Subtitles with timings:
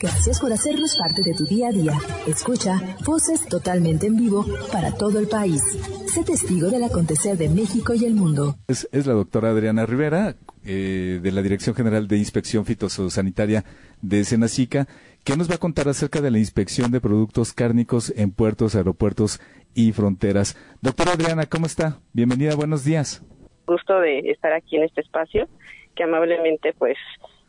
[0.00, 1.92] Gracias por hacernos parte de tu día a día.
[2.28, 5.60] Escucha voces totalmente en vivo para todo el país.
[6.06, 8.54] Sé testigo del acontecer de México y el mundo.
[8.68, 13.64] Es, la doctora Adriana Rivera, eh, de la Dirección General de Inspección Fitosanitaria
[14.00, 14.86] de Senacica,
[15.24, 19.40] que nos va a contar acerca de la inspección de productos cárnicos en puertos, aeropuertos
[19.74, 20.56] y fronteras.
[20.80, 21.98] Doctora Adriana, ¿cómo está?
[22.12, 23.26] Bienvenida, buenos días.
[23.66, 25.48] Gusto de estar aquí en este espacio,
[25.96, 26.96] que amablemente pues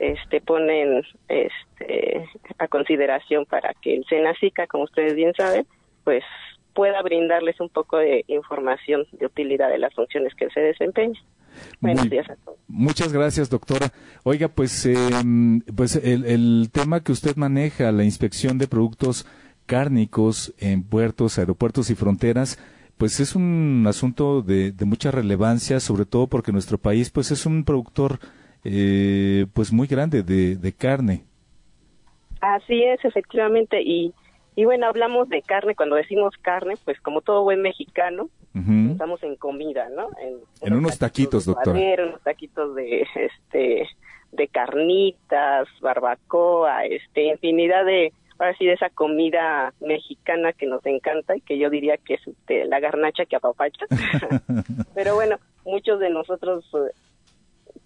[0.00, 2.26] este ponen este
[2.58, 5.66] a consideración para que el Senacica, como ustedes bien saben,
[6.04, 6.24] pues
[6.74, 11.20] pueda brindarles un poco de información de utilidad de las funciones que se desempeña.
[11.80, 12.58] Buenos días a todos.
[12.68, 13.92] Muchas gracias, doctora.
[14.22, 19.26] Oiga, pues, em, pues el, el tema que usted maneja, la inspección de productos
[19.66, 22.58] cárnicos en puertos, aeropuertos y fronteras,
[22.96, 27.44] pues es un asunto de, de mucha relevancia, sobre todo porque nuestro país, pues, es
[27.46, 28.20] un productor
[28.64, 31.24] eh, pues muy grande de, de carne.
[32.40, 34.14] Así es, efectivamente, y,
[34.56, 39.36] y bueno, hablamos de carne, cuando decimos carne, pues como todo buen mexicano, estamos en
[39.36, 40.08] comida, ¿no?
[40.60, 41.76] En, unos taquitos, doctor.
[41.76, 43.88] unos taquitos de, este,
[44.32, 51.36] de carnitas, barbacoa, este, infinidad de, ahora sí, de esa comida mexicana que nos encanta
[51.36, 53.86] y que yo diría que es este, la garnacha que apapacha.
[54.94, 56.64] Pero bueno, muchos de nosotros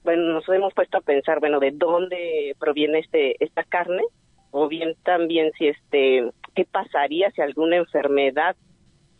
[0.05, 4.03] bueno, nos hemos puesto a pensar, bueno, de dónde proviene este esta carne
[4.51, 8.55] o bien también si este qué pasaría si alguna enfermedad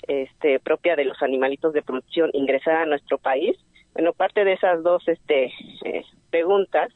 [0.07, 3.57] este propia de los animalitos de producción ingresara a nuestro país.
[3.95, 5.53] Bueno, parte de esas dos este
[5.85, 6.93] eh, preguntas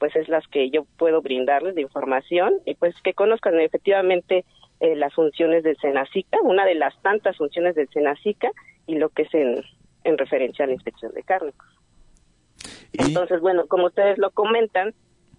[0.00, 4.44] pues es las que yo puedo brindarles de información y pues que conozcan efectivamente
[4.80, 8.50] eh, las funciones del Senacica, una de las tantas funciones del Senacica
[8.86, 9.62] y lo que es en,
[10.04, 11.79] en referencia a la inspección de cárnicos.
[12.92, 14.94] Entonces, bueno, como ustedes lo comentan,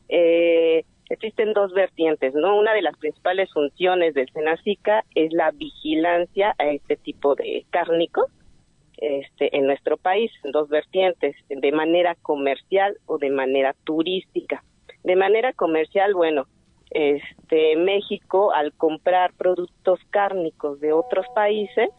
[0.10, 2.58] eh, existen dos vertientes, ¿no?
[2.58, 8.26] Una de las principales funciones del Senacica es la vigilancia a este tipo de cárnicos
[8.98, 14.64] este, en nuestro país, dos vertientes, de manera comercial o de manera turística.
[15.04, 16.46] De manera comercial, bueno,
[16.92, 21.90] este, México al comprar productos cárnicos de otros países,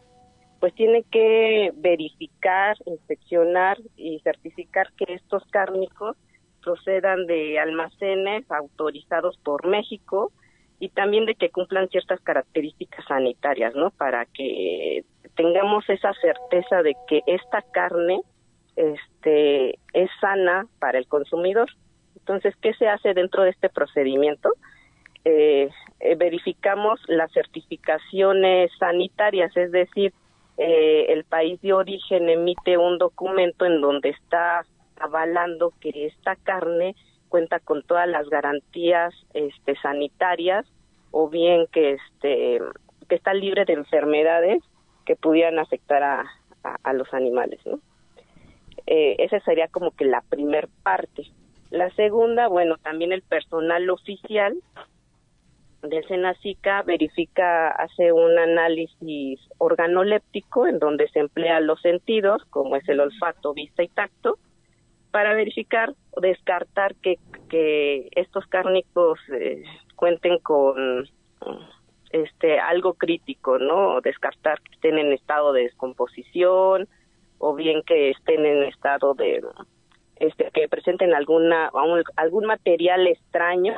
[0.63, 6.15] pues tiene que verificar, inspeccionar y certificar que estos cárnicos
[6.63, 10.31] procedan de almacenes autorizados por México
[10.79, 13.89] y también de que cumplan ciertas características sanitarias, ¿no?
[13.89, 15.03] Para que
[15.35, 18.21] tengamos esa certeza de que esta carne
[18.77, 21.69] este es sana para el consumidor.
[22.15, 24.53] Entonces, ¿qué se hace dentro de este procedimiento?
[25.25, 25.69] Eh,
[25.99, 30.13] eh, verificamos las certificaciones sanitarias, es decir,
[30.57, 34.65] eh, el país de origen emite un documento en donde está
[34.99, 36.95] avalando que esta carne
[37.29, 40.65] cuenta con todas las garantías este, sanitarias
[41.09, 42.59] o bien que este
[43.09, 44.63] que está libre de enfermedades
[45.05, 47.79] que pudieran afectar a, los animales ¿no?
[48.85, 51.23] eh, esa sería como que la primer parte
[51.71, 54.55] la segunda bueno también el personal oficial
[55.83, 62.87] del Senacica verifica, hace un análisis organoléptico en donde se emplean los sentidos, como es
[62.87, 64.39] el olfato, vista y tacto,
[65.11, 69.63] para verificar o descartar que, que estos cárnicos eh,
[69.95, 71.07] cuenten con
[72.11, 73.99] este algo crítico, ¿no?
[74.01, 76.87] Descartar que estén en estado de descomposición
[77.39, 79.41] o bien que estén en estado de
[80.15, 81.69] este que presenten alguna
[82.15, 83.77] algún material extraño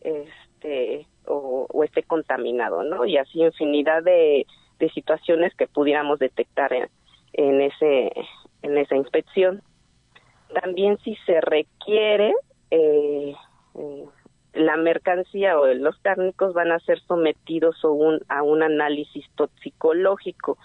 [0.00, 3.04] este o, esté contaminado, ¿no?
[3.04, 4.46] Y así infinidad de,
[4.92, 6.88] situaciones que pudiéramos detectar en,
[7.32, 8.12] en, ese,
[8.62, 9.62] en esa inspección.
[10.60, 12.32] También si se requiere,
[12.70, 13.34] eh,
[13.74, 14.04] eh,
[14.52, 20.58] la mercancía o los cárnicos van a ser sometidos a un, a un análisis toxicológico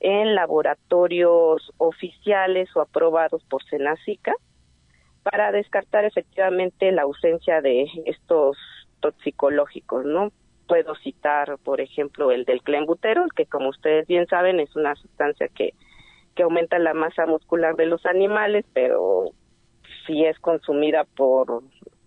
[0.00, 4.34] en laboratorios oficiales o aprobados por Senacica
[5.22, 8.58] para descartar efectivamente la ausencia de estos
[9.04, 10.32] toxicológicos, ¿no?
[10.66, 15.48] Puedo citar, por ejemplo, el del clenbuterol, que como ustedes bien saben es una sustancia
[15.48, 15.74] que,
[16.34, 19.26] que aumenta la masa muscular de los animales, pero
[20.06, 21.62] si es consumida por,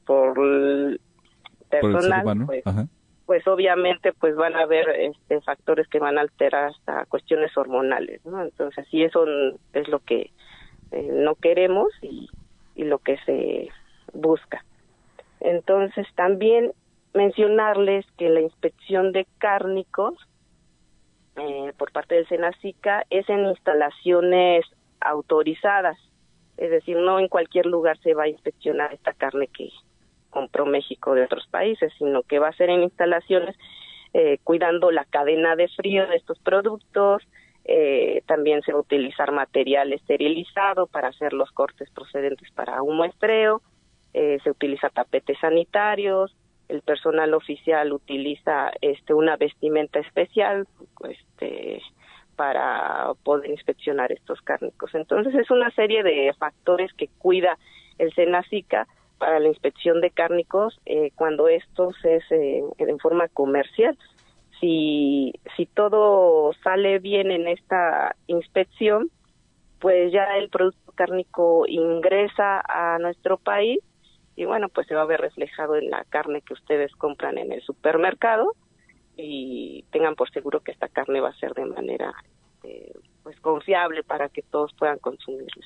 [0.07, 0.99] por el
[1.69, 2.63] personal, pues,
[3.27, 8.25] pues, obviamente pues van a haber este, factores que van a alterar hasta cuestiones hormonales,
[8.25, 8.41] ¿no?
[8.41, 9.23] Entonces, sí, eso
[9.73, 10.31] es lo que
[10.91, 12.27] eh, no queremos y,
[12.73, 13.69] y lo que se
[14.13, 14.63] busca.
[15.39, 16.71] Entonces, también
[17.13, 20.15] mencionarles que la inspección de cárnicos
[21.35, 24.65] eh, por parte del Senacica es en instalaciones
[24.99, 25.97] autorizadas,
[26.57, 29.69] es decir, no en cualquier lugar se va a inspeccionar esta carne que
[30.31, 33.55] compró México de otros países, sino que va a ser en instalaciones
[34.13, 37.23] eh, cuidando la cadena de frío de estos productos.
[37.65, 42.97] Eh, también se va a utilizar material esterilizado para hacer los cortes procedentes para un
[42.97, 43.61] muestreo.
[44.13, 46.35] Eh, se utiliza tapetes sanitarios.
[46.69, 50.67] El personal oficial utiliza este una vestimenta especial,
[51.09, 51.81] este
[52.35, 54.93] para poder inspeccionar estos cárnicos.
[54.93, 57.57] Entonces es una serie de factores que cuida
[57.97, 58.87] el Senacica
[59.17, 63.97] para la inspección de cárnicos eh, cuando estos es eh, en forma comercial.
[64.59, 69.09] Si, si todo sale bien en esta inspección,
[69.79, 73.79] pues ya el producto cárnico ingresa a nuestro país
[74.37, 77.51] y bueno, pues se va a ver reflejado en la carne que ustedes compran en
[77.51, 78.53] el supermercado
[79.17, 82.13] y tengan por seguro que esta carne va a ser de manera
[82.63, 82.93] eh,
[83.23, 85.65] pues confiable para que todos puedan consumirla.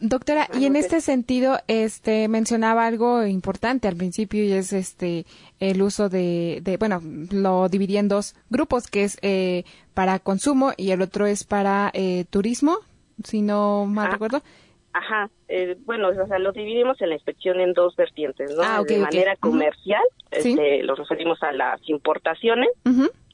[0.00, 5.24] Doctora, y en este sentido, este mencionaba algo importante al principio y es este
[5.58, 7.00] el uso de, de bueno,
[7.30, 9.64] lo dividí en dos grupos, que es eh,
[9.94, 12.76] para consumo y el otro es para eh, turismo,
[13.24, 14.42] si no mal ah, recuerdo.
[14.96, 18.62] Ajá, eh, bueno, o sea, lo dividimos en la inspección en dos vertientes, ¿no?
[18.62, 22.70] Ah, de manera comercial, este, lo referimos a las importaciones,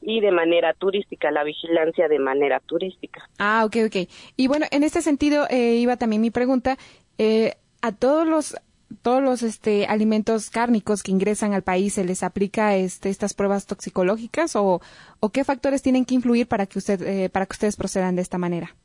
[0.01, 3.29] y de manera turística, la vigilancia de manera turística.
[3.39, 4.09] Ah, ok, ok.
[4.37, 6.79] Y bueno, en este sentido eh, iba también mi pregunta,
[7.19, 8.57] eh, a todos los
[9.03, 13.67] todos los este alimentos cárnicos que ingresan al país se les aplica este estas pruebas
[13.67, 14.83] toxicológicas o,
[15.19, 18.23] o qué factores tienen que influir para que usted eh, para que ustedes procedan de
[18.23, 18.77] esta manera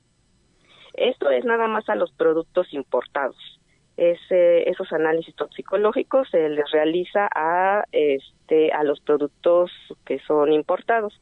[0.98, 3.38] esto es nada más a los productos importados
[3.98, 9.72] ese, esos análisis toxicológicos se les realiza a, este, a los productos
[10.06, 11.20] que son importados.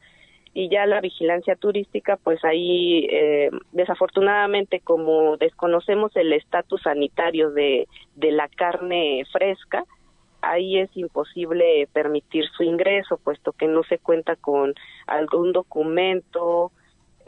[0.53, 7.87] Y ya la vigilancia turística, pues ahí, eh, desafortunadamente, como desconocemos el estatus sanitario de
[8.15, 9.83] la carne fresca,
[10.41, 14.73] ahí es imposible permitir su ingreso, puesto que no se cuenta con
[15.07, 16.71] algún documento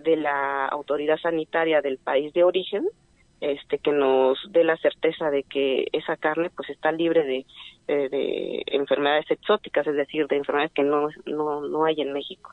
[0.03, 2.88] de la autoridad sanitaria del país de origen
[3.41, 7.45] este que nos dé la certeza de que esa carne pues está libre de,
[7.88, 12.51] de, enfermedades exóticas, es decir, de enfermedades que no, no, no hay en México.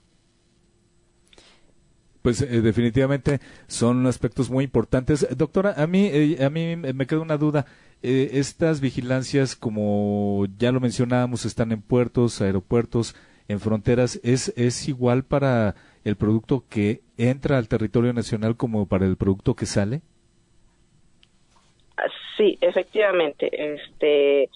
[2.21, 5.27] Pues eh, definitivamente son aspectos muy importantes.
[5.37, 7.67] Doctora, a mí, eh, a mí me queda una duda.
[8.03, 13.15] Eh, estas vigilancias, como ya lo mencionábamos, están en puertos, aeropuertos,
[13.49, 14.21] en fronteras.
[14.23, 15.75] ¿Es, ¿Es igual para
[16.05, 20.03] el producto que entra al territorio nacional como para el producto que sale?
[22.37, 23.49] Sí, efectivamente.
[23.75, 24.51] Este,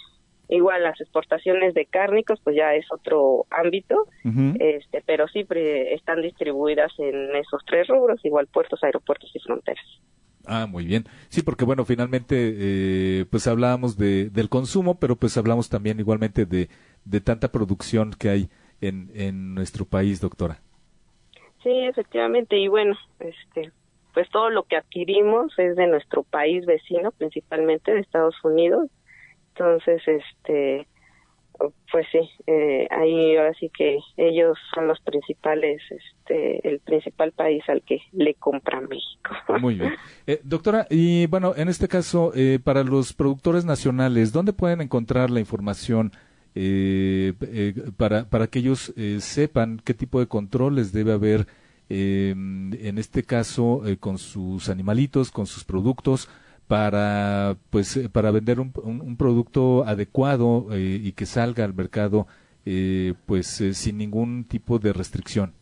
[0.49, 4.09] igual las exportaciones de cárnicos, pues ya es otro ámbito,
[4.59, 9.85] este, pero sí están distribuidas en esos tres rubros, igual puertos, aeropuertos y fronteras.
[10.47, 11.05] Ah, muy bien.
[11.29, 16.47] Sí, porque bueno, finalmente, eh, pues hablábamos de, del consumo, pero pues hablamos también igualmente
[16.47, 16.71] de,
[17.05, 18.49] de tanta producción que hay
[18.81, 20.63] en, en nuestro país, doctora.
[21.63, 23.73] Sí, efectivamente, y bueno, este,
[24.15, 28.91] pues todo lo que adquirimos es de nuestro país vecino, principalmente de Estados Unidos.
[29.55, 30.87] Entonces, este,
[31.91, 37.63] pues sí, eh, ahí ahora sí que ellos son los principales, este, el principal país
[37.69, 39.31] al que le compra México.
[39.61, 39.95] Muy bien.
[40.27, 45.31] Eh, doctora, y bueno, en este caso, eh, para los productores nacionales, ¿dónde pueden encontrar
[45.31, 46.13] la información
[47.97, 51.47] para, para que ellos sepan qué tipo de controles debe haber
[51.91, 56.29] eh, en este caso eh, con sus animalitos, con sus productos,
[56.67, 62.27] para pues eh, para vender un, producto adecuado eh, y que salga al mercado
[63.25, 65.55] pues sin ningún tipo de restricción.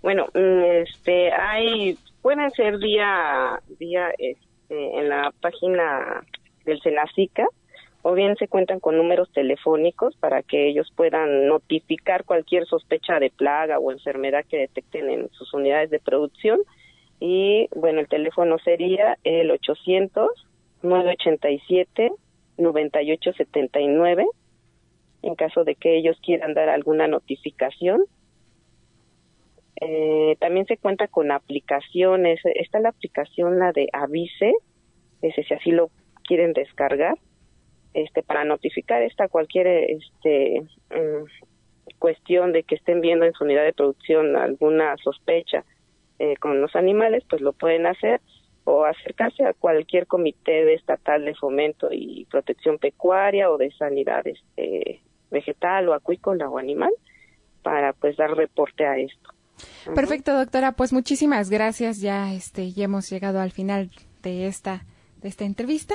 [0.00, 6.24] Bueno, mm, este hay pueden ser vía vía este, en la página
[6.64, 7.46] del Senacica
[8.08, 13.30] o bien se cuentan con números telefónicos para que ellos puedan notificar cualquier sospecha de
[13.30, 16.60] plaga o enfermedad que detecten en sus unidades de producción.
[17.18, 20.30] Y bueno, el teléfono sería el 800
[20.82, 22.12] 987
[22.58, 24.26] 9879
[25.22, 28.04] en caso de que ellos quieran dar alguna notificación.
[29.80, 32.38] Eh, también se cuenta con aplicaciones.
[32.44, 34.52] Está la aplicación, la de Avise,
[35.22, 35.90] ese si así lo
[36.22, 37.18] quieren descargar
[37.96, 40.60] este, para notificar esta cualquier este,
[40.90, 45.64] mm, cuestión de que estén viendo en su unidad de producción alguna sospecha
[46.18, 48.20] eh, con los animales, pues lo pueden hacer
[48.64, 55.00] o acercarse a cualquier comité estatal de fomento y protección pecuaria o de sanidad este,
[55.30, 56.92] vegetal o acuícola o animal
[57.62, 59.30] para pues dar reporte a esto.
[59.94, 60.72] Perfecto, doctora.
[60.72, 62.02] Pues muchísimas gracias.
[62.02, 63.88] Ya este ya hemos llegado al final
[64.22, 64.84] de esta
[65.26, 65.94] esta entrevista.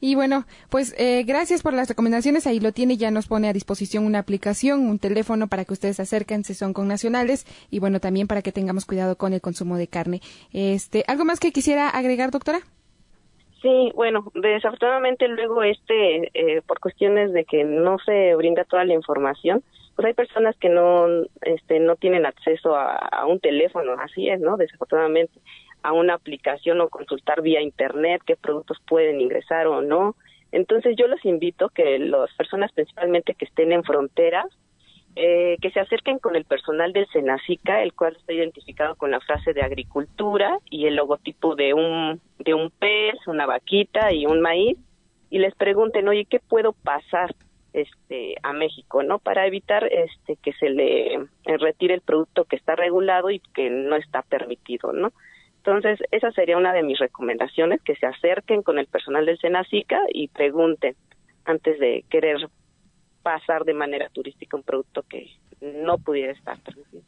[0.00, 2.46] Y bueno, pues eh, gracias por las recomendaciones.
[2.46, 6.00] Ahí lo tiene, ya nos pone a disposición una aplicación, un teléfono para que ustedes
[6.00, 9.76] acerquen si son con nacionales y bueno, también para que tengamos cuidado con el consumo
[9.76, 10.20] de carne.
[10.52, 12.60] Este, ¿Algo más que quisiera agregar, doctora?
[13.62, 18.94] Sí, bueno, desafortunadamente luego este, eh, por cuestiones de que no se brinda toda la
[18.94, 19.62] información,
[19.96, 21.06] pues hay personas que no,
[21.42, 24.56] este, no tienen acceso a un teléfono, así es, ¿no?
[24.56, 25.40] Desafortunadamente
[25.82, 30.16] a una aplicación o consultar vía internet qué productos pueden ingresar o no.
[30.52, 34.46] Entonces yo los invito que las personas principalmente que estén en fronteras
[35.16, 39.20] eh, que se acerquen con el personal del Senacica, el cual está identificado con la
[39.20, 44.40] frase de agricultura y el logotipo de un de un pez, una vaquita y un
[44.40, 44.78] maíz
[45.28, 47.34] y les pregunten, "Oye, ¿qué puedo pasar
[47.72, 49.18] este a México, no?
[49.18, 53.96] Para evitar este que se le retire el producto que está regulado y que no
[53.96, 55.12] está permitido, ¿no?
[55.64, 60.00] Entonces, esa sería una de mis recomendaciones, que se acerquen con el personal del Senacica
[60.10, 60.96] y pregunten
[61.44, 62.48] antes de querer
[63.22, 65.28] pasar de manera turística un producto que
[65.60, 67.02] no pudiera estar permitido.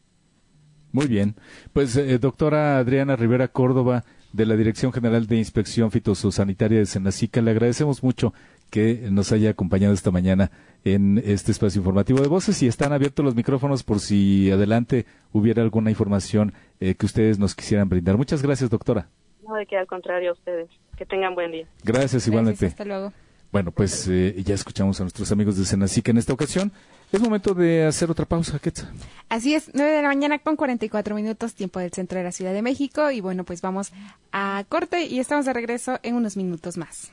[0.92, 1.34] Muy bien.
[1.72, 7.40] Pues, eh, doctora Adriana Rivera Córdoba, de la Dirección General de Inspección Fitosanitaria de Senacica,
[7.42, 8.32] le agradecemos mucho
[8.70, 10.50] que nos haya acompañado esta mañana
[10.84, 15.62] en este espacio informativo de voces y están abiertos los micrófonos por si adelante hubiera
[15.62, 18.16] alguna información eh, que ustedes nos quisieran brindar.
[18.16, 19.08] Muchas gracias, doctora.
[19.46, 20.68] No, de que al contrario a ustedes.
[20.96, 21.66] Que tengan buen día.
[21.84, 22.66] Gracias, igualmente.
[22.66, 23.12] hasta luego.
[23.50, 26.72] Bueno, pues eh, ya escuchamos a nuestros amigos de Senacica en esta ocasión.
[27.12, 28.90] Es momento de hacer otra pausa, Quetza.
[29.28, 32.54] Así es, 9 de la mañana con 44 minutos, tiempo del centro de la Ciudad
[32.54, 33.10] de México.
[33.10, 33.92] Y bueno, pues vamos
[34.32, 37.12] a corte y estamos de regreso en unos minutos más.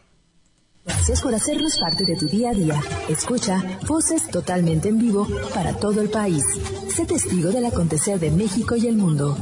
[0.85, 2.81] Gracias por hacernos parte de tu día a día.
[3.09, 6.43] Escucha voces totalmente en vivo para todo el país.
[6.95, 9.37] Sé testigo del acontecer de México y el mundo.